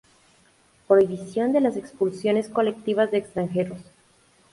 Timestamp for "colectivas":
2.49-3.11